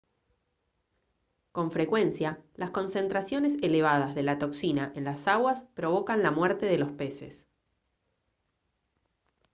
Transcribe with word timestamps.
con 1.51 1.69
frecuencia 1.69 2.41
las 2.55 2.71
concentraciones 2.71 3.57
elevadas 3.61 4.15
de 4.15 4.23
la 4.23 4.39
toxina 4.39 4.91
en 4.95 5.03
las 5.03 5.27
aguas 5.27 5.61
provocan 5.75 6.23
la 6.23 6.31
muerte 6.31 6.65
de 6.65 6.79
los 6.79 6.91
peces 6.93 7.47